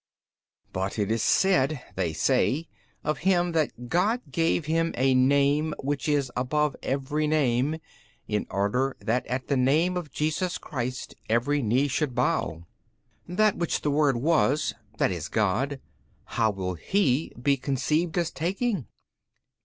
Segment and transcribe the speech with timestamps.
[0.01, 0.69] B.
[0.73, 2.67] But it is said (they say)
[3.03, 7.77] of Him that God gave Him a Name which is above every name,
[8.27, 12.63] in order that at the name of Jesus Christ every knee should bow.
[13.27, 15.79] That which the Word was, i.e., God,
[16.23, 18.87] how will He be conceived as taking?